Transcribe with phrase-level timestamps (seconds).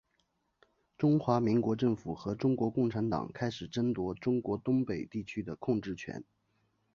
[0.97, 6.23] 中华民国政府和中国共产党开始争夺中国东北地区的控制权。